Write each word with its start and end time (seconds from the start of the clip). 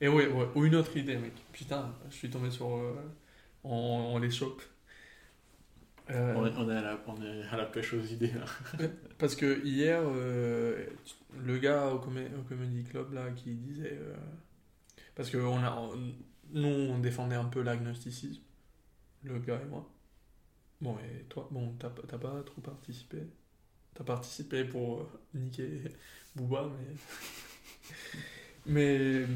Et 0.00 0.08
ouais, 0.08 0.28
ouais, 0.28 0.48
ou 0.54 0.64
une 0.64 0.74
autre 0.76 0.96
idée, 0.96 1.16
mec. 1.16 1.32
Putain, 1.52 1.92
je 2.10 2.14
suis 2.14 2.30
tombé 2.30 2.50
sur. 2.50 2.68
euh, 2.76 2.94
on, 3.64 3.70
on 4.14 4.18
les 4.18 4.30
chope. 4.30 4.62
Euh, 6.10 6.34
On, 6.36 6.46
est, 6.46 6.52
on 6.56 6.70
est 6.70 6.76
à 6.76 6.80
la, 6.80 6.98
on 7.06 7.22
est 7.22 7.42
à 7.50 7.56
la 7.56 7.66
pêche 7.66 7.92
aux 7.92 8.00
idées 8.02 8.32
là. 8.32 8.46
Parce 9.18 9.36
que 9.36 9.62
hier, 9.64 10.00
euh, 10.04 10.86
le 11.38 11.58
gars 11.58 11.88
au, 11.88 11.98
comé- 11.98 12.30
au 12.38 12.42
Comedy 12.48 12.82
Club 12.84 13.12
là 13.12 13.30
qui 13.32 13.52
disait. 13.54 13.98
parce 15.14 15.30
que 15.30 15.38
on 15.38 15.58
a, 15.58 15.90
nous 16.52 16.68
on 16.68 16.98
défendait 16.98 17.36
un 17.36 17.44
peu 17.44 17.62
l'agnosticisme, 17.62 18.42
le 19.24 19.38
gars 19.40 19.60
et 19.62 19.66
moi. 19.66 19.88
Bon, 20.80 20.96
et 20.98 21.24
toi, 21.28 21.48
bon, 21.50 21.74
t'as 21.78 21.90
pas- 21.90 22.42
trop 22.44 22.60
participé. 22.62 23.18
T'as 23.94 24.04
participé 24.04 24.64
pour 24.64 25.08
niquer 25.34 25.82
Booba, 26.36 26.68
mais. 26.78 26.96
mais. 28.66 29.26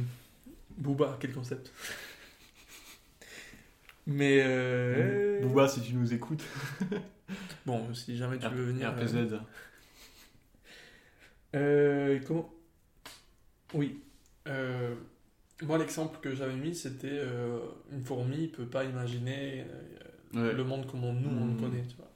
Booba, 0.79 1.17
quel 1.21 1.33
concept 1.33 1.73
Mais. 4.07 4.43
euh, 4.45 5.41
Booba, 5.43 5.69
si 5.69 5.81
tu 5.83 5.95
nous 5.95 6.13
écoutes. 6.13 6.45
Bon, 7.65 7.95
si 7.95 8.17
jamais 8.17 8.39
tu 8.39 8.47
veux 8.49 8.65
venir. 8.65 8.91
RPZ. 8.91 9.15
euh, 9.15 9.39
Euh, 11.55 12.21
comment? 12.27 12.53
Oui. 13.75 14.01
Euh, 14.49 14.95
moi, 15.63 15.79
l'exemple 15.79 16.19
que 16.21 16.35
j'avais 16.35 16.57
mis, 16.57 16.75
c'était 16.75 17.09
euh, 17.11 17.61
une 17.93 18.03
fourmi 18.03 18.49
peut 18.49 18.67
pas 18.67 18.85
imaginer 18.85 19.65
Ouais. 20.35 20.53
le 20.53 20.65
monde 20.65 20.87
comme 20.91 21.05
on- 21.05 21.13
nous 21.13 21.29
on 21.31 21.47
le 21.47 21.53
Mhm. 21.53 21.61
connaît, 21.61 21.87
tu 21.87 21.97
vois. 21.97 22.11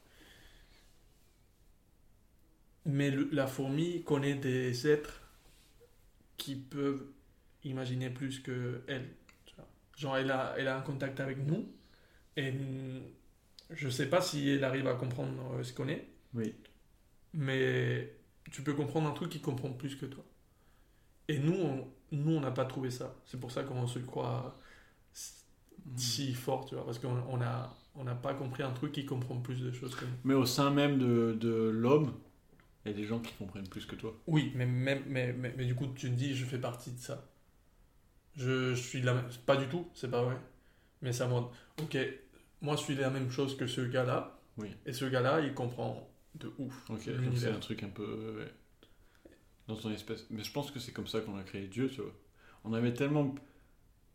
Mais 2.86 3.10
le- 3.10 3.28
la 3.32 3.46
fourmi 3.46 4.02
connaît 4.04 4.34
des 4.34 4.86
êtres 4.88 5.20
qui 6.36 6.56
peuvent 6.56 7.04
imaginer 7.64 8.10
plus 8.10 8.40
que 8.40 8.82
elle. 8.88 9.08
Genre, 9.96 10.16
elle 10.18 10.30
a, 10.30 10.54
elle 10.58 10.68
a 10.68 10.76
un 10.78 10.82
contact 10.82 11.20
avec 11.20 11.38
nous 11.38 11.68
et 12.36 12.52
mm, 12.52 13.02
je 13.70 13.88
sais 13.90 14.08
pas 14.10 14.20
si 14.22 14.50
elle 14.50 14.64
arrive 14.64 14.88
à 14.88 14.94
comprendre 14.94 15.54
euh, 15.58 15.64
ce 15.64 15.72
qu'on 15.74 15.88
est, 15.88 16.08
Oui. 16.34 16.54
mais 17.34 18.12
tu 18.50 18.62
peux 18.62 18.74
comprendre 18.74 19.08
un 19.08 19.12
truc 19.12 19.30
qui 19.30 19.40
comprend 19.40 19.70
plus 19.72 19.96
que 19.96 20.06
toi. 20.06 20.24
Et 21.28 21.38
nous, 21.38 21.54
on, 21.54 21.88
nous, 22.12 22.32
on 22.36 22.40
n'a 22.40 22.50
pas 22.50 22.64
trouvé 22.64 22.90
ça. 22.90 23.14
C'est 23.26 23.38
pour 23.40 23.50
ça 23.52 23.62
qu'on 23.64 23.86
se 23.86 23.98
croit 24.00 24.58
si 25.96 26.34
fort, 26.34 26.64
tu 26.66 26.74
vois, 26.74 26.84
parce 26.84 26.98
qu'on 26.98 27.22
on 27.28 27.40
a, 27.42 27.74
on 27.94 28.04
n'a 28.04 28.14
pas 28.14 28.34
compris 28.34 28.62
un 28.62 28.72
truc 28.72 28.92
qui 28.92 29.04
comprend 29.06 29.36
plus 29.40 29.60
de 29.60 29.72
choses 29.72 29.94
que 29.94 30.04
nous. 30.04 30.16
Mais 30.24 30.34
au 30.34 30.44
sein 30.44 30.70
même 30.70 30.98
de, 30.98 31.32
de 31.40 31.70
l'homme, 31.70 32.12
il 32.84 32.92
y 32.92 32.94
a 32.94 32.96
des 32.96 33.06
gens 33.06 33.20
qui 33.20 33.34
comprennent 33.34 33.68
plus 33.68 33.86
que 33.86 33.96
toi. 33.96 34.14
Oui, 34.28 34.52
mais, 34.54 34.66
même, 34.66 35.02
mais, 35.08 35.32
mais, 35.32 35.52
mais 35.56 35.64
du 35.64 35.74
coup, 35.74 35.86
tu 35.88 36.10
me 36.10 36.16
dis, 36.16 36.34
je 36.36 36.44
fais 36.44 36.58
partie 36.60 36.92
de 36.92 36.98
ça. 37.00 37.24
Je, 38.36 38.74
je 38.74 38.80
suis 38.80 39.00
de 39.00 39.06
la 39.06 39.14
même... 39.14 39.28
Pas 39.46 39.56
du 39.56 39.66
tout, 39.68 39.88
c'est 39.94 40.10
pas 40.10 40.22
vrai. 40.22 40.36
Mais 41.02 41.12
ça 41.12 41.26
montre, 41.26 41.52
ok, 41.82 41.96
moi 42.62 42.76
je 42.76 42.82
suis 42.82 42.94
la 42.94 43.10
même 43.10 43.30
chose 43.30 43.56
que 43.56 43.66
ce 43.66 43.80
gars-là, 43.82 44.38
Oui. 44.58 44.68
et 44.86 44.92
ce 44.92 45.04
gars-là, 45.04 45.40
il 45.40 45.54
comprend 45.54 46.08
de 46.34 46.52
ouf 46.58 46.90
Ok, 46.90 47.08
donc 47.08 47.36
c'est 47.36 47.50
un 47.50 47.58
truc 47.60 47.82
un 47.82 47.88
peu. 47.88 48.36
ouais, 48.38 48.52
dans 49.68 49.76
ton 49.76 49.90
espèce. 49.90 50.26
Mais 50.30 50.42
je 50.44 50.52
pense 50.52 50.70
que 50.70 50.78
c'est 50.78 50.92
comme 50.92 51.06
ça 51.06 51.20
qu'on 51.20 51.36
a 51.38 51.42
créé 51.42 51.66
Dieu, 51.66 51.88
tu 51.88 52.00
vois. 52.00 52.12
On 52.64 52.72
avait 52.72 52.94
tellement 52.94 53.34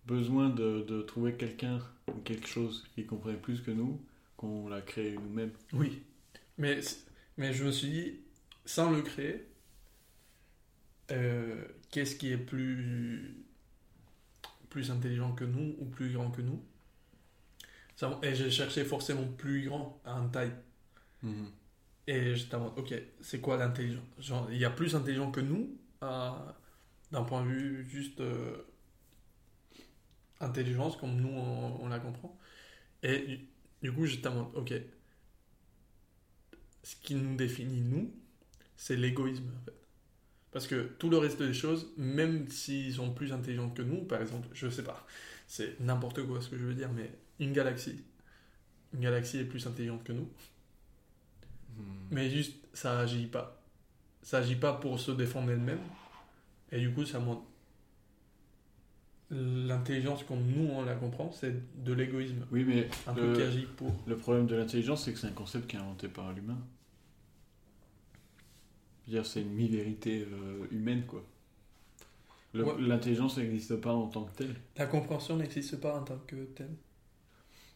besoin 0.06 0.50
de, 0.50 0.82
de 0.82 1.02
trouver 1.02 1.34
quelqu'un 1.36 1.80
ou 2.08 2.20
quelque 2.22 2.48
chose 2.48 2.88
qui 2.96 3.06
comprenait 3.06 3.38
plus 3.38 3.62
que 3.62 3.72
nous 3.72 4.02
qu'on 4.38 4.68
l'a 4.70 4.82
créé 4.82 5.14
nous-mêmes. 5.14 5.52
Oui, 5.74 6.02
mais, 6.58 6.80
mais 7.38 7.54
je 7.54 7.64
me 7.64 7.72
suis 7.72 7.90
dit, 7.90 8.20
sans 8.66 8.92
le 8.92 9.02
créer, 9.04 9.46
euh, 11.12 11.64
qu'est-ce 11.92 12.16
qui 12.16 12.32
est 12.32 12.38
plus, 12.38 13.36
plus 14.72 14.90
intelligent 14.92 15.34
que 15.34 15.46
nous 15.46 15.76
ou 15.80 15.86
plus 15.86 16.12
grand 16.14 16.32
que 16.32 16.42
nous 16.42 16.64
Et 18.24 18.36
j'ai 18.36 18.52
cherché 18.52 18.84
forcément 18.84 19.26
plus 19.38 19.66
grand 19.68 20.02
en 20.06 20.28
taille. 20.30 20.52
Et 22.08 22.36
je 22.36 22.48
demande, 22.50 22.74
ok, 22.78 22.94
c'est 23.22 23.42
quoi 23.42 23.58
l'intelligence 23.58 24.04
Genre, 24.20 24.48
il 24.52 24.58
y 24.58 24.66
a 24.66 24.70
plus 24.70 24.96
intelligent 24.96 25.32
que 25.32 25.40
nous, 25.42 25.78
euh, 26.04 26.32
d'un 27.12 27.24
point 27.24 27.44
de 27.44 27.50
vue 27.50 27.86
juste 27.90 28.22
euh, 28.22 28.58
intelligence, 30.40 30.98
comme 30.98 31.16
nous 31.20 31.30
on, 31.30 31.82
on 31.84 31.88
la 31.90 32.00
comprend. 32.00 32.38
Et 33.04 33.20
du- 33.28 33.48
du 33.84 33.94
coup, 33.94 34.06
je 34.08 34.18
demande, 34.18 34.50
ok, 34.56 34.74
ce 36.84 36.96
qui 36.96 37.16
nous 37.16 37.36
définit, 37.36 37.82
nous, 37.82 38.14
c'est 38.78 38.96
l'égoïsme, 38.96 39.52
en 39.62 39.66
fait. 39.66 39.81
Parce 40.52 40.68
que 40.68 40.90
tout 41.00 41.10
le 41.10 41.18
reste 41.18 41.42
des 41.42 41.54
choses, 41.54 41.92
même 41.98 42.48
s'ils 42.50 42.94
sont 42.94 43.12
plus 43.14 43.32
intelligents 43.32 43.70
que 43.70 43.82
nous, 43.82 44.04
par 44.04 44.22
exemple, 44.22 44.48
je 44.54 44.70
sais 44.70 44.84
pas, 44.84 45.06
c'est 45.48 45.80
n'importe 45.80 46.26
quoi 46.26 46.42
ce 46.42 46.50
que 46.50 46.58
je 46.58 46.66
veux 46.66 46.74
dire, 46.74 46.90
mais 46.92 47.10
une 47.40 47.54
galaxie, 47.54 48.04
une 48.94 49.00
galaxie 49.00 49.40
est 49.40 49.46
plus 49.46 49.66
intelligente 49.66 50.04
que 50.04 50.12
nous. 50.12 50.28
Mais 52.12 52.30
juste, 52.30 52.56
ça 52.74 53.00
agit 53.00 53.28
pas. 53.28 53.62
Ça 54.22 54.40
agit 54.40 54.56
pas 54.56 54.74
pour 54.74 55.00
se 55.00 55.12
défendre 55.12 55.52
elle-même. 55.52 55.80
Et 56.72 56.80
du 56.80 56.92
coup, 56.92 57.06
ça 57.06 57.20
montre. 57.20 57.44
L'intelligence 59.34 60.24
comme 60.26 60.46
nous 60.46 60.68
on 60.74 60.84
la 60.84 60.94
comprend, 60.94 61.32
c'est 61.32 61.54
de 61.86 61.94
l'égoïsme. 61.94 62.46
Oui, 62.52 62.66
mais 62.66 62.90
Un 63.08 63.14
le, 63.14 63.22
truc 63.22 63.36
qui 63.38 63.42
agit 63.44 63.66
pour. 63.78 63.96
le 64.06 64.18
problème 64.18 64.46
de 64.46 64.56
l'intelligence, 64.56 65.06
c'est 65.06 65.14
que 65.14 65.20
c'est 65.20 65.28
un 65.28 65.32
concept 65.32 65.68
qui 65.68 65.78
est 65.78 65.80
inventé 65.80 66.10
par 66.10 66.34
l'humain. 66.34 66.58
C'est 69.24 69.42
une 69.42 69.52
mi-vérité 69.52 70.26
euh, 70.32 70.66
humaine, 70.72 71.04
quoi. 71.06 71.24
Ouais. 72.54 72.64
L'intelligence 72.80 73.38
n'existe 73.38 73.78
pas 73.78 73.94
en 73.94 74.08
tant 74.08 74.26
que 74.26 74.36
telle. 74.36 74.56
La 74.78 74.86
compréhension 74.86 75.38
n'existe 75.38 75.80
pas 75.80 75.98
en 75.98 76.04
tant 76.04 76.20
que 76.28 76.36
telle. 76.56 76.76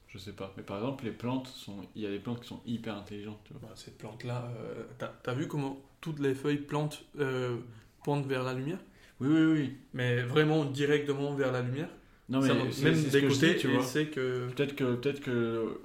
Je 0.08 0.18
sais 0.18 0.34
pas. 0.34 0.54
Mais 0.58 0.64
par 0.64 0.78
exemple, 0.78 1.06
les 1.06 1.12
plantes, 1.12 1.48
sont... 1.48 1.88
il 1.96 2.02
y 2.02 2.06
a 2.06 2.10
des 2.10 2.20
plantes 2.20 2.42
qui 2.42 2.48
sont 2.48 2.62
hyper 2.66 2.96
intelligentes, 2.96 3.40
tu 3.46 3.54
vois. 3.54 3.62
Bah, 3.64 3.74
ces 3.76 3.92
plantes-là, 3.92 4.52
euh, 4.58 4.84
t'as 4.98 5.08
t'as 5.08 5.34
vu 5.34 5.48
comment 5.48 5.82
toutes 6.02 6.20
les 6.20 6.36
feuilles 6.36 6.58
plantent, 6.58 7.04
euh, 7.20 7.58
pointent 8.04 8.26
vers 8.26 8.44
la 8.44 8.54
lumière? 8.54 8.80
Oui, 9.20 9.30
oui, 9.30 9.46
oui. 9.52 9.78
Mais 9.94 10.22
vraiment 10.22 10.66
directement 10.66 11.34
vers 11.34 11.52
la 11.52 11.62
lumière? 11.62 11.90
Non, 12.28 12.42
mais 12.42 12.72
Ça 12.72 12.84
même 12.84 13.04
des 13.04 13.28
côtés, 13.28 13.54
dis, 13.54 13.60
tu 13.60 13.68
vois. 13.68 13.84
que. 14.06 14.50
Peut-être 14.52 14.76
que, 14.76 14.96
peut-être 14.96 15.22
que 15.22 15.82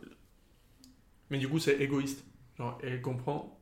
Mais 1.31 1.39
du 1.39 1.49
coup, 1.49 1.59
c'est 1.59 1.81
égoïste. 1.81 2.25
Genre, 2.59 2.79
elle 2.83 3.01
comprend, 3.03 3.60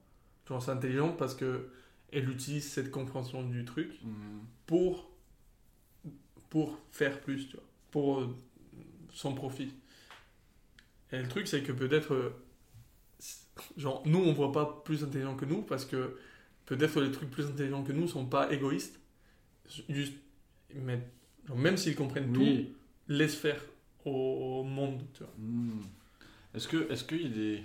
genre, 0.48 0.62
c'est 0.62 0.70
intelligent 0.70 1.12
parce 1.12 1.34
que 1.34 1.69
elle 2.12 2.28
utilise 2.31 2.66
cette 2.70 2.91
compréhension 2.91 3.42
du 3.42 3.64
truc 3.64 3.91
Hmm. 4.03 4.41
pour, 4.66 5.10
pour 6.50 6.78
faire 6.91 7.20
plus, 7.20 7.48
tu 7.48 7.56
vois, 7.56 7.64
pour 7.91 8.20
euh, 8.20 8.36
son 9.12 9.34
profit. 9.34 9.72
Et 11.12 11.20
le 11.20 11.28
truc, 11.28 11.47
c'est 11.48 11.62
que 11.62 11.72
peut-être, 11.72 12.14
euh, 12.14 12.31
genre, 13.76 14.03
nous, 14.06 14.19
on 14.20 14.32
voit 14.32 14.53
pas 14.53 14.82
plus 14.84 15.04
intelligent 15.04 15.37
que 15.37 15.44
nous 15.44 15.62
parce 15.62 15.84
que 15.84 16.16
peut-être 16.66 17.00
les 17.00 17.10
trucs 17.12 17.31
plus 17.31 17.47
intelligents 17.47 17.82
que 17.82 17.92
nous 17.92 18.08
sont 18.08 18.26
pas 18.26 18.50
égoïstes. 18.53 18.98
Juste, 19.88 20.14
mais 20.75 20.98
genre, 21.47 21.56
même 21.58 21.76
s'ils 21.76 21.94
comprennent 21.97 22.34
Oui. 22.37 22.66
tout, 22.69 23.12
laisse 23.14 23.34
faire 23.34 23.62
au, 24.04 24.60
au 24.60 24.64
monde, 24.64 25.03
tu 25.12 25.22
vois. 25.22 25.32
Hmm. 25.38 25.81
Est-ce 26.54 26.69
que, 26.69 26.91
est-ce 26.91 27.04
qu'il 27.04 27.22
y 27.22 27.26
a 27.26 27.28
des, 27.28 27.62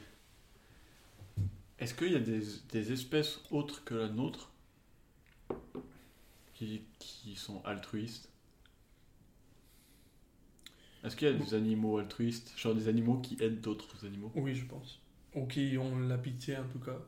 est-ce 1.84 1.94
qu'il 1.94 2.12
y 2.12 2.16
a 2.16 2.20
des, 2.20 2.42
des 2.72 2.92
espèces 2.92 3.40
autres 3.52 3.84
que 3.84 3.94
la 3.94 4.10
nôtre 4.10 4.52
qui, 6.56 6.82
qui 7.00 7.36
sont 7.36 7.62
altruistes? 7.66 8.30
Est-ce 11.04 11.16
qu'il 11.16 11.28
y 11.28 11.32
a 11.32 11.36
des 11.36 11.54
animaux 11.54 12.00
altruistes, 12.00 12.54
genre 12.58 12.74
des 12.74 12.88
animaux 12.88 13.20
qui 13.20 13.38
aident 13.40 13.62
d'autres 13.62 14.06
animaux? 14.08 14.34
Oui, 14.36 14.54
je 14.56 14.66
pense. 14.66 15.00
Ou 15.36 15.46
qui 15.48 15.78
ont 15.78 16.00
la 16.00 16.18
pitié, 16.18 16.58
en 16.58 16.68
tout 16.68 16.80
cas. 16.80 17.00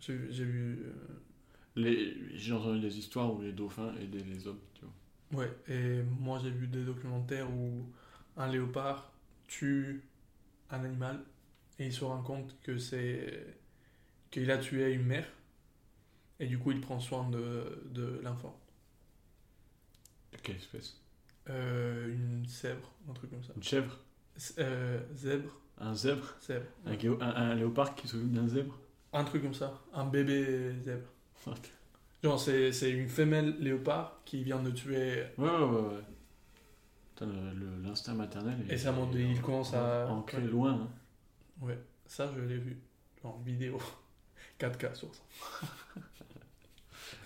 J'ai 0.00 0.14
vu. 0.44 0.82
euh, 0.84 0.92
j'ai 1.76 2.52
entendu 2.54 2.80
des 2.80 2.98
histoires 2.98 3.34
où 3.34 3.42
les 3.42 3.52
dauphins 3.52 3.94
aidaient 3.96 4.24
les 4.24 4.46
hommes, 4.46 4.60
tu 4.74 4.82
vois. 4.86 4.94
Ouais, 5.32 5.50
et 5.68 6.02
moi 6.20 6.38
j'ai 6.42 6.50
vu 6.50 6.66
des 6.68 6.84
documentaires 6.84 7.50
où 7.50 7.86
un 8.36 8.46
léopard 8.48 9.12
tue 9.48 10.02
un 10.70 10.84
animal 10.84 11.24
et 11.78 11.86
il 11.86 11.92
se 11.92 12.04
rend 12.04 12.22
compte 12.22 12.56
que 12.62 12.78
c'est 12.78 13.46
qu'il 14.30 14.50
a 14.50 14.58
tué 14.58 14.92
une 14.92 15.04
mère 15.04 15.26
et 16.40 16.46
du 16.46 16.58
coup 16.58 16.70
il 16.72 16.80
prend 16.80 17.00
soin 17.00 17.28
de, 17.28 17.82
de 17.90 18.20
l'enfant. 18.22 18.58
Quelle 20.42 20.56
espèce? 20.56 20.96
Euh, 21.50 22.08
une 22.12 22.44
zèbre, 22.46 22.90
un 23.08 23.12
truc 23.12 23.30
comme 23.30 23.42
ça. 23.44 23.52
Une 23.56 23.62
chèvre? 23.62 23.98
Euh, 24.58 25.00
zèbre, 25.14 25.50
Un 25.78 25.94
zèbre? 25.94 26.34
Zèbre. 26.40 26.66
un, 26.86 26.94
gué- 26.94 27.16
un- 27.20 27.28
un 27.50 27.54
léopard 27.54 27.94
qui 27.94 28.08
s'occupe 28.08 28.32
d'un 28.32 28.48
zèbre? 28.48 28.78
Un 29.12 29.24
truc 29.24 29.42
comme 29.42 29.54
ça, 29.54 29.80
un 29.92 30.06
bébé 30.06 30.72
zèbre. 30.82 31.06
Genre 32.22 32.40
c'est 32.40 32.90
une 32.90 33.08
femelle 33.08 33.56
léopard 33.58 34.20
qui 34.24 34.42
vient 34.44 34.62
de 34.62 34.70
tuer 34.70 35.24
Ouais, 35.36 35.48
ouais, 35.50 35.64
ouais. 35.64 35.80
ouais. 35.88 37.26
L'instinct 37.84 38.14
maternel 38.14 38.56
est, 38.68 38.74
Et 38.74 38.78
ça 38.78 38.90
montre, 38.92 39.16
est 39.16 39.22
il 39.30 39.38
en- 39.38 39.42
commence 39.42 39.74
à- 39.74 40.08
ancré 40.10 40.38
ouais. 40.38 40.44
loin. 40.48 40.72
hein. 40.72 40.88
Ouais, 41.62 41.78
ça 42.06 42.30
je 42.36 42.40
l'ai 42.42 42.58
vu 42.58 42.78
en 43.22 43.38
vidéo. 43.38 43.78
4K 44.60 44.94
sur 44.94 45.14
ça. 45.14 45.22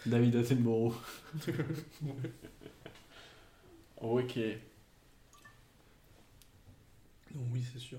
David 0.06 0.36
Attenborough. 0.36 0.94
Ok. 3.98 4.38
Donc 7.34 7.44
oui, 7.52 7.64
c'est 7.72 7.78
sûr. 7.78 7.98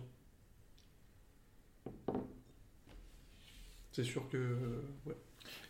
C'est 3.91 4.03
sûr 4.03 4.29
que... 4.29 4.37
euh, 4.37 4.81
ouais. 5.07 5.17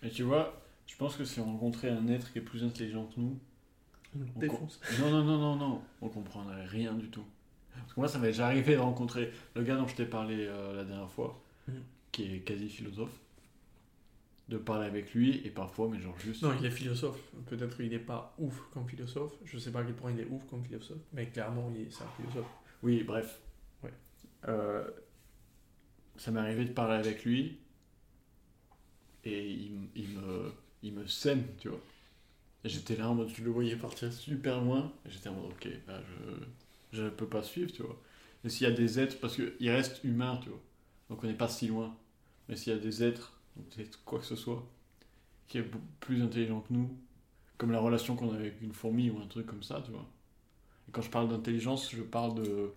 Mais 0.04 0.10
tu 0.10 0.24
vois, 0.24 0.62
je 0.86 0.96
pense 0.98 1.16
que 1.16 1.24
si 1.24 1.40
on 1.40 1.46
rencontrait 1.46 1.90
un 1.90 2.08
être 2.10 2.32
qui 2.34 2.40
est 2.40 2.42
plus 2.42 2.64
intelligent 2.64 3.06
que 3.06 3.20
nous, 3.22 3.40
On 4.16 4.40
défonce. 4.40 4.82
non, 5.00 5.12
non, 5.12 5.24
non, 5.24 5.38
non, 5.38 5.56
non, 5.56 5.82
on 6.02 6.10
comprendrait 6.10 6.66
rien 6.66 6.94
du 6.94 7.10
tout. 7.10 7.26
Parce 7.82 7.94
que 7.94 8.00
moi, 8.00 8.08
ça 8.10 8.20
m'est 8.20 8.28
déjà 8.28 8.48
arrivé 8.48 8.76
de 8.76 8.80
rencontrer 8.82 9.32
le 9.56 9.64
gars 9.64 9.76
dont 9.76 9.88
je 9.88 9.96
t'ai 9.96 10.06
parlé 10.06 10.46
euh, 10.48 10.76
la 10.76 10.84
dernière 10.84 11.10
fois, 11.10 11.42
Mhm. 11.68 11.84
qui 12.12 12.36
est 12.36 12.40
quasi 12.40 12.70
philosophe, 12.70 13.20
de 14.50 14.58
parler 14.58 14.86
avec 14.88 15.14
lui, 15.14 15.42
et 15.46 15.50
parfois, 15.50 15.90
mais 15.90 16.00
genre 16.00 16.18
juste. 16.20 16.42
Non, 16.42 16.54
il 16.58 16.66
est 16.66 16.72
philosophe. 16.72 17.20
Peut-être 17.48 17.76
qu'il 17.76 17.90
n'est 17.90 18.00
pas 18.00 18.34
ouf 18.40 18.62
comme 18.74 18.88
philosophe. 18.88 19.34
Je 19.44 19.58
sais 19.58 19.72
pas 19.72 19.82
à 19.82 19.84
quel 19.84 19.94
point 19.96 20.12
il 20.12 20.20
est 20.22 20.28
ouf 20.30 20.46
comme 20.50 20.64
philosophe. 20.64 21.00
Mais 21.14 21.26
clairement, 21.28 21.70
il 21.76 21.82
est- 21.82 21.92
c'est 21.92 22.04
un 22.04 22.10
philosophe. 22.16 22.50
Oui, 22.82 23.04
bref. 23.04 23.40
Ouais. 23.84 23.92
Euh, 24.48 24.90
ça 26.16 26.32
m'est 26.32 26.40
arrivé 26.40 26.64
de 26.66 26.72
parler 26.72 26.96
avec 26.96 27.26
lui 27.26 27.58
et 29.26 29.50
il, 29.52 29.90
il 29.96 30.10
me, 30.10 30.52
il 30.84 30.94
me 30.94 31.06
sème, 31.08 31.44
tu 31.60 31.70
vois. 31.70 31.82
Et 32.64 32.70
j'étais 32.70 32.96
là 32.96 33.10
en 33.10 33.16
mode, 33.16 33.30
je 33.30 33.44
le 33.44 33.52
voyais 33.52 33.76
partir 33.76 34.12
super 34.14 34.62
loin. 34.62 34.92
Et 35.06 35.10
j'étais 35.10 35.30
en 35.30 35.34
mode, 35.34 35.52
ok, 35.52 35.68
là, 35.88 36.02
je, 36.02 36.34
je 36.92 37.08
peux 37.10 37.28
pas 37.28 37.44
suivre, 37.44 37.72
tu 37.72 37.84
vois. 37.84 38.02
Et 38.44 38.50
s'il 38.50 38.68
y 38.68 38.72
a 38.72 38.74
des 38.74 39.00
êtres, 39.00 39.20
parce 39.20 39.36
qu'il 39.36 39.70
reste 39.70 40.04
humain, 40.04 40.40
tu 40.42 40.50
vois. 40.50 40.62
Donc 41.10 41.24
on 41.24 41.28
n'est 41.28 41.34
pas 41.34 41.50
si 41.50 41.68
loin. 41.68 41.96
Mais 42.48 42.56
s'il 42.56 42.74
y 42.74 42.76
a 42.76 42.80
des 42.80 43.04
êtres, 43.04 43.40
quoi 44.06 44.20
que 44.20 44.26
ce 44.26 44.36
soit, 44.36 44.66
qui 45.48 45.58
est 45.58 45.66
plus 46.00 46.22
intelligent 46.22 46.62
que 46.62 46.74
nous, 46.74 46.98
comme 47.58 47.72
la 47.72 47.80
relation 47.80 48.16
qu'on 48.16 48.32
a 48.32 48.36
avec 48.36 48.62
une 48.62 48.74
fourmi 48.74 49.10
ou 49.10 49.20
un 49.20 49.28
truc 49.28 49.46
comme 49.48 49.64
ça, 49.64 49.82
tu 49.84 49.92
vois. 49.92 50.08
Et 50.88 50.92
quand 50.92 51.02
je 51.02 51.10
parle 51.10 51.30
d'intelligence, 51.30 51.92
je 51.92 52.02
parle 52.02 52.36
de. 52.36 52.72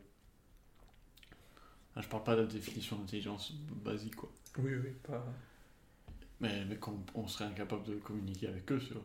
Je 1.96 2.08
parle 2.08 2.24
pas 2.24 2.34
de 2.34 2.42
la 2.42 2.46
définition 2.46 2.96
d'intelligence 2.96 3.52
basique, 3.84 4.16
quoi. 4.16 4.32
Oui, 4.58 4.74
oui, 4.74 4.90
pas... 5.02 5.24
Mais, 6.40 6.64
mais 6.64 6.76
qu'on 6.76 6.98
on 7.14 7.28
serait 7.28 7.44
incapable 7.44 7.84
de 7.84 7.96
communiquer 7.96 8.46
avec 8.46 8.70
eux, 8.72 8.78
tu 8.78 8.94
vois. 8.94 9.04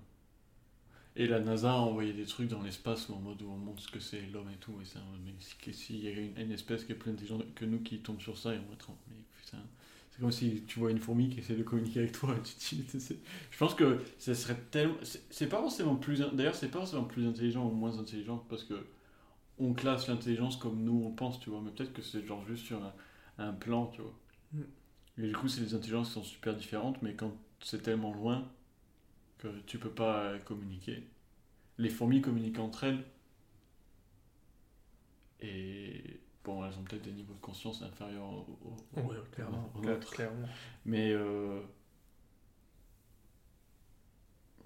Et 1.17 1.27
la 1.27 1.39
NASA 1.39 1.71
a 1.71 1.75
envoyé 1.77 2.13
des 2.13 2.25
trucs 2.25 2.49
dans 2.49 2.61
l'espace 2.61 3.09
en 3.09 3.19
mode 3.19 3.41
où 3.41 3.49
on 3.49 3.57
montre 3.57 3.81
ce 3.81 3.89
que 3.89 3.99
c'est 4.01 4.21
l'homme 4.33 4.49
et 4.53 4.57
tout. 4.57 4.73
Et 4.81 4.85
c'est 4.85 4.99
mais 5.25 5.33
si- 5.39 5.73
s'il 5.73 6.03
y 6.03 6.07
a 6.07 6.11
une, 6.11 6.37
une 6.37 6.51
espèce 6.51 6.83
qui 6.83 6.91
est 6.91 6.95
plus 6.95 7.11
intelligente 7.11 7.43
que 7.55 7.63
nous 7.65 7.79
qui 7.79 7.99
tombe 7.99 8.19
sur 8.21 8.37
ça, 8.37 8.53
et 8.53 8.57
on 8.59 8.67
va 8.67 8.73
être 8.73 8.89
en- 8.89 8.97
Mais 9.09 9.17
putain. 9.41 9.57
C'est 10.11 10.21
comme 10.21 10.31
si 10.31 10.63
tu 10.67 10.79
vois 10.79 10.91
une 10.91 10.99
fourmi 10.99 11.29
qui 11.29 11.39
essaie 11.39 11.55
de 11.55 11.63
communiquer 11.63 11.99
avec 12.01 12.11
toi 12.13 12.35
et 12.37 12.41
tu 12.41 12.53
te 12.55 12.75
dis, 12.97 13.19
Je 13.51 13.57
pense 13.57 13.75
que 13.75 13.99
ça 14.17 14.35
serait 14.35 14.57
tellement. 14.71 14.95
C'est 15.29 15.47
pas 15.49 15.59
forcément 15.61 15.95
plus. 15.95 16.19
D'ailleurs, 16.33 16.55
c'est 16.55 16.69
pas 16.69 16.79
forcément 16.79 17.03
plus 17.05 17.25
intelligent 17.27 17.65
ou 17.67 17.71
moins 17.71 17.97
intelligent 17.99 18.45
parce 18.49 18.63
que 18.63 18.85
on 19.59 19.73
classe 19.73 20.07
l'intelligence 20.07 20.57
comme 20.57 20.83
nous 20.83 21.03
on 21.05 21.11
pense, 21.11 21.39
tu 21.39 21.49
vois. 21.49 21.61
Mais 21.63 21.71
peut-être 21.71 21.93
que 21.93 22.01
c'est 22.01 22.25
genre 22.25 22.45
juste 22.47 22.65
sur 22.65 22.83
un, 22.83 22.93
un 23.39 23.53
plan, 23.53 23.87
tu 23.87 24.01
vois. 24.01 24.13
Mm. 24.53 24.61
Et 25.17 25.27
du 25.27 25.33
coup, 25.35 25.47
c'est 25.47 25.61
des 25.61 25.73
intelligences 25.75 26.09
qui 26.09 26.13
sont 26.15 26.23
super 26.23 26.55
différentes, 26.55 27.01
mais 27.01 27.13
quand 27.15 27.33
c'est 27.61 27.81
tellement 27.81 28.13
loin 28.13 28.47
que 29.37 29.47
tu 29.67 29.79
peux 29.79 29.91
pas 29.91 30.37
communiquer. 30.39 31.03
Les 31.79 31.89
fourmis 31.89 32.21
communiquent 32.21 32.59
entre 32.59 32.85
elles. 32.85 33.05
Et 35.41 36.19
bon, 36.43 36.65
elles 36.65 36.77
ont 36.77 36.83
peut-être 36.83 37.03
des 37.03 37.11
niveaux 37.11 37.33
de 37.33 37.39
conscience 37.39 37.81
inférieurs 37.81 38.23
au, 38.29 38.57
au- 38.63 38.99
au- 39.01 39.07
Ouais, 39.81 39.99
clairement. 40.11 40.47
Mais 40.85 41.11
euh, 41.11 41.61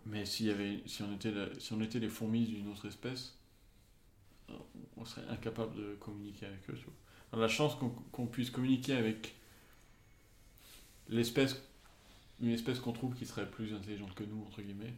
mais 0.05 0.25
s'il 0.25 0.47
y 0.47 0.49
avait, 0.49 0.81
si 0.87 1.03
on 1.03 1.13
était, 1.13 1.31
la- 1.31 1.57
si 1.59 1.71
on 1.73 1.79
était 1.81 1.99
les 1.99 2.09
fourmis 2.09 2.45
d'une 2.45 2.67
autre 2.69 2.85
espèce, 2.87 3.37
on 4.97 5.05
serait 5.05 5.27
incapable 5.29 5.75
de 5.75 5.95
communiquer 5.95 6.45
avec 6.45 6.69
eux. 6.69 6.73
tu 6.73 6.83
vois. 6.85 6.93
Alors, 7.31 7.41
la 7.43 7.47
chance 7.47 7.75
qu'on 7.75 7.89
qu'on 7.89 8.27
puisse 8.27 8.49
communiquer 8.49 8.93
avec 8.93 9.35
l'espèce, 11.09 11.61
une 12.41 12.51
espèce 12.51 12.79
qu'on 12.79 12.93
trouve 12.93 13.15
qui 13.15 13.25
serait 13.25 13.49
plus 13.49 13.73
intelligente 13.73 14.13
que 14.15 14.23
nous 14.23 14.41
entre 14.41 14.61
guillemets, 14.61 14.93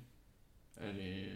elle 0.79 0.99
est 0.99 1.29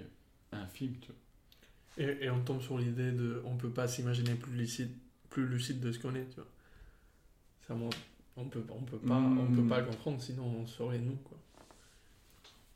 infime. 0.52 0.96
Tu 1.02 1.08
vois. 1.08 2.06
Et, 2.06 2.26
et 2.26 2.30
on 2.30 2.42
tombe 2.44 2.62
sur 2.62 2.78
l'idée 2.78 3.12
de... 3.12 3.42
On 3.46 3.56
peut 3.56 3.70
pas 3.70 3.88
s'imaginer 3.88 4.36
plus 4.36 4.54
lucide, 4.54 4.92
plus 5.30 5.48
lucide 5.48 5.80
de 5.80 5.92
ce 5.92 6.00
qu'on 6.00 6.16
est, 6.16 6.28
tu 6.30 6.36
vois. 6.36 6.48
Ça 7.68 7.74
montre... 7.76 7.98
On 8.38 8.44
peut, 8.50 8.66
on 8.70 8.82
peut 8.82 8.98
pas, 8.98 9.16
on 9.16 9.48
peut 9.48 9.66
pas 9.66 9.80
le 9.80 9.86
comprendre, 9.86 10.22
sinon 10.22 10.44
on 10.44 10.68
serait 10.68 11.00
nous, 11.00 11.16
quoi. 11.16 11.38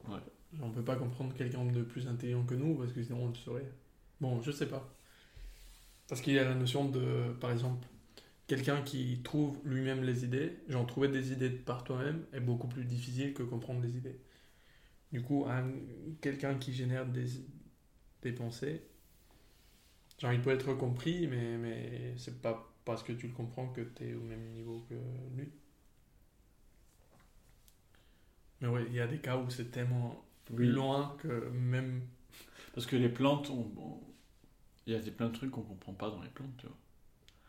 Ouais. 0.07 0.21
Genre, 0.57 0.67
on 0.67 0.71
peut 0.71 0.85
pas 0.85 0.95
comprendre 0.95 1.35
quelqu'un 1.35 1.65
de 1.65 1.81
plus 1.81 2.07
intelligent 2.07 2.45
que 2.45 2.55
nous, 2.55 2.75
parce 2.75 2.93
que 2.93 3.03
sinon 3.03 3.25
on 3.25 3.27
le 3.27 3.35
saurait. 3.35 3.69
Bon, 4.21 4.41
je 4.41 4.51
sais 4.51 4.67
pas. 4.67 4.89
Parce 6.07 6.21
qu'il 6.21 6.31
y 6.31 6.39
a 6.39 6.45
la 6.45 6.55
notion 6.55 6.87
de, 6.87 7.33
par 7.41 7.51
exemple, 7.51 7.85
quelqu'un 8.49 8.83
qui 8.83 9.21
trouve 9.23 9.59
lui-même 9.65 10.03
les 10.03 10.25
idées, 10.25 10.57
genre 10.69 10.87
trouver 10.87 11.09
des 11.09 11.33
idées 11.33 11.51
par 11.51 11.85
toi-même 11.85 12.25
est 12.33 12.41
beaucoup 12.41 12.69
plus 12.69 12.85
difficile 12.85 13.33
que 13.35 13.43
comprendre 13.43 13.81
les 13.83 13.97
idées. 13.97 14.19
Du 15.11 15.21
coup, 15.23 15.45
un- 15.49 15.71
quelqu'un 16.21 16.55
qui 16.55 16.73
génère 16.73 17.05
des, 17.07 17.27
des 18.23 18.31
pensées, 18.33 18.83
genre 20.21 20.31
il 20.33 20.41
peut 20.41 20.51
être 20.51 20.73
compris, 20.75 21.25
mais, 21.27 21.57
mais 21.57 22.13
c'est 22.17 22.41
pas 22.43 22.71
parce 22.85 23.01
que 23.03 23.11
tu 23.13 23.27
le 23.27 23.33
comprends 23.33 23.67
que 23.69 23.81
tu 23.81 24.09
es 24.09 24.13
au 24.13 24.21
même 24.21 24.49
niveau 24.51 24.85
que 24.89 24.93
lui. 25.35 25.51
Mais 28.61 28.67
ouais, 28.67 28.85
il 28.87 28.93
y 28.93 28.99
a 29.01 29.07
des 29.07 29.19
cas 29.19 29.37
où 29.37 29.49
c'est 29.49 29.71
tellement 29.71 30.23
loin 30.49 31.15
que 31.21 31.49
même. 31.49 32.01
Parce 32.73 32.87
que 32.87 32.95
les 32.97 33.09
plantes, 33.09 33.49
on- 33.51 34.01
il 34.87 34.93
y 34.93 34.95
a 34.97 34.99
des 34.99 35.11
plein 35.11 35.29
de 35.29 35.33
trucs 35.35 35.51
qu'on 35.51 35.63
comprend 35.63 35.93
pas 35.93 36.09
dans 36.11 36.21
les 36.21 36.29
plantes, 36.29 36.57
tu 36.57 36.67
vois. 36.67 36.77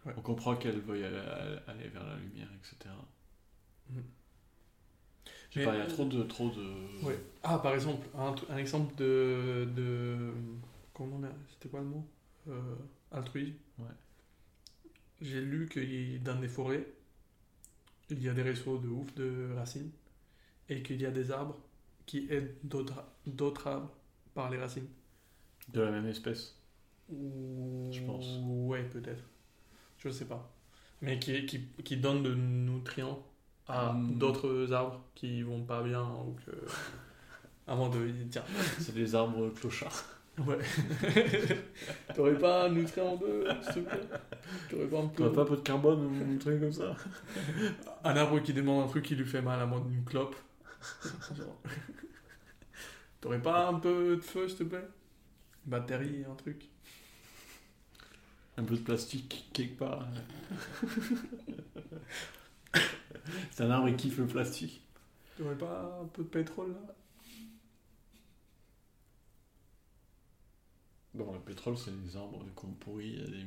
Ouais. 0.06 0.14
On 0.17 0.23
comprend 0.23 0.56
qu'elles 0.56 0.81
veuillent 0.81 1.05
aller, 1.05 1.20
aller 1.67 1.88
vers 1.88 2.05
la 2.05 2.17
lumière, 2.17 2.49
etc. 2.58 2.91
Je 5.50 5.55
sais 5.55 5.61
Mais- 5.61 5.64
pas, 5.67 5.75
il 5.75 5.79
y 5.79 5.82
a 5.82 5.87
trop 5.87 6.05
de... 6.05 6.23
Trop 6.23 6.49
de... 6.50 7.05
Ouais. 7.05 7.19
Ah, 7.43 7.58
par 7.58 7.75
exemple, 7.75 8.06
un, 8.17 8.56
exemple 8.56 8.94
de. 8.97 9.69
de 9.75 10.32
comment 10.94 11.17
on 11.17 11.25
a. 11.25 11.31
C'était 11.52 11.69
quoi 11.69 11.81
le 11.81 11.87
mot? 11.87 12.06
Euh, 12.49 12.76
Altruisme. 13.11 13.55
Ouais. 13.79 13.87
J'ai 15.20 15.41
lu 15.43 15.67
que 15.69 16.19
dans 16.19 16.38
des 16.41 16.49
forêts, 16.49 16.87
il 18.08 18.23
y 18.23 18.29
a 18.29 18.32
des 18.32 18.43
réseaux 18.43 18.79
de 18.79 18.88
ouf 18.88 19.12
de 19.14 19.52
racines 19.56 19.91
et 20.69 20.82
qu'il 20.82 21.00
y 21.00 21.06
a 21.06 21.11
des 21.11 21.31
arbres 21.31 21.58
qui 22.06 22.26
aident 22.31 22.55
d'autres 22.64 23.05
d'autres 23.26 23.67
arbres 23.67 23.91
par 24.35 24.49
les 24.50 24.56
racines. 24.58 24.88
De 25.69 25.81
la 25.81 25.91
même 25.91 26.06
espèce? 26.06 26.56
Je 27.11 28.00
pense. 28.06 28.38
Ouais, 28.43 28.85
peut-être. 28.85 29.25
Je 30.02 30.11
sais 30.11 30.25
pas. 30.26 30.50
Mais 31.02 31.19
qui, 31.19 31.47
qui, 31.47 31.61
qui 31.85 31.97
donne 31.97 32.23
de 32.23 32.35
nutriments 32.35 33.23
à 33.69 33.92
Mm. 33.92 34.19
d'autres 34.19 34.73
arbres 34.73 35.00
qui 35.14 35.42
vont 35.42 35.62
pas 35.62 35.83
bien 35.83 36.02
ou 36.04 36.37
que. 36.45 36.50
Avant 37.66 37.88
de 37.88 38.07
dire. 38.09 38.45
C'est 38.80 38.95
des 38.95 39.14
arbres 39.14 39.50
clochards. 39.50 40.04
Ouais. 40.38 40.59
T'aurais 42.14 42.38
pas 42.38 42.64
un 42.66 42.71
nutrient 42.71 43.19
de, 43.19 43.47
s'il 43.62 43.85
te 43.85 43.88
plaît? 43.90 44.00
T'aurais 44.71 44.87
pas 44.87 44.99
un 45.00 45.07
peu. 45.09 45.16
T'aurais 45.25 45.33
pas 45.35 45.42
un 45.42 45.45
peu 45.45 45.57
de 45.57 45.61
carbone 45.61 46.07
ou 46.07 46.35
un 46.35 46.38
truc 46.38 46.61
comme 46.61 46.73
ça? 46.73 46.97
Un 48.04 48.16
arbre 48.16 48.40
qui 48.40 48.52
demande 48.54 48.85
un 48.85 48.88
truc 48.88 49.04
qui 49.04 49.14
lui 49.14 49.26
fait 49.26 49.42
mal 49.42 49.61
à 49.61 49.66
mode 49.66 49.88
d'une 49.88 50.04
clope. 50.04 50.35
T'aurais 53.21 53.42
pas 53.42 53.69
un 53.69 53.75
peu 53.75 54.16
de 54.16 54.21
feu, 54.21 54.49
s'il 54.49 54.59
te 54.59 54.62
plaît? 54.64 54.88
Batterie, 55.66 56.25
un 56.30 56.35
truc? 56.35 56.69
Un 58.57 58.64
peu 58.64 58.76
de 58.76 58.80
plastique 58.83 59.49
quelque 59.52 59.78
part. 59.78 60.07
C'est 63.50 63.64
un 63.64 63.71
arbre 63.71 63.90
qui 63.90 64.09
kiffe 64.09 64.19
le 64.19 64.26
plastique. 64.26 64.83
T'aurais 65.37 65.57
pas 65.59 65.99
un 66.02 66.07
peu 66.07 66.23
de 66.23 66.28
pétrole 66.28 66.73
là? 66.73 66.95
Bon, 71.14 71.33
le 71.33 71.38
pétrole, 71.40 71.76
c'est 71.78 71.92
des 72.02 72.16
arbres 72.16 72.45
qu'on 72.57 72.73
pourrit 72.73 73.11
il 73.11 73.21
y 73.21 73.23
a 73.23 73.26
des, 73.26 73.47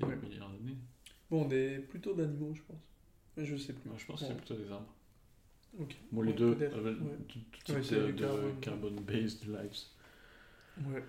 des 0.00 0.06
Ouais. 0.06 0.16
milliards 0.16 0.50
d'années. 0.50 0.78
Bon, 1.30 1.44
des, 1.46 1.78
plutôt 1.80 2.14
d'animaux, 2.14 2.54
je 2.54 2.62
pense. 2.62 2.80
Mais 3.36 3.44
je 3.44 3.56
sais 3.56 3.72
plus. 3.74 3.88
Moi, 3.88 3.98
je 3.98 4.06
pense 4.06 4.20
que 4.22 4.26
c'est 4.26 4.36
plutôt 4.36 4.54
des 4.54 4.70
arbres. 4.70 4.94
Ok. 5.78 5.96
Bon, 6.12 6.22
les 6.22 6.32
Ouais, 6.32 6.34
deux, 6.34 6.54
ouais. 6.54 6.70
tout, 7.28 7.38
Ouais, 7.68 7.80
type 7.80 7.90
de, 7.90 8.12
de 8.12 8.60
carbon-based 8.60 9.46
lives. 9.48 9.86
Ouais. 10.76 11.04